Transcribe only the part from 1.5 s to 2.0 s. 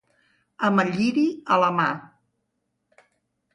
a la mà.